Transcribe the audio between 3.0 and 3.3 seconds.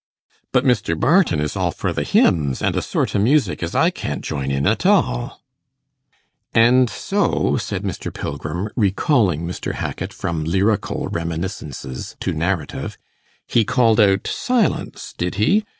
o'